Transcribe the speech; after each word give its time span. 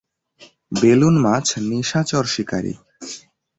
Balloon 0.71 1.15
মাছ 1.25 1.47
নিশাচর 1.69 2.25
শিকারি। 2.33 2.73